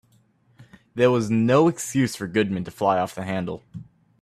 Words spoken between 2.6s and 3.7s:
to fly off the handle.